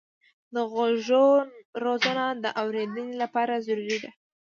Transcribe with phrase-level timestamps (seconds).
[0.53, 1.27] د غوږو
[1.83, 4.11] روزنه د اورېدنې لپاره ضروري ده.